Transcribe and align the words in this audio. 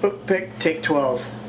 Book 0.00 0.26
pick, 0.26 0.58
take 0.58 0.82
12. 0.82 1.39